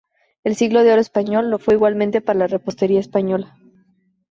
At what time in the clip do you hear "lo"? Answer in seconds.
1.51-1.59